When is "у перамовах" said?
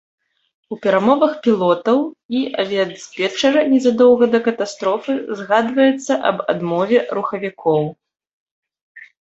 0.75-1.33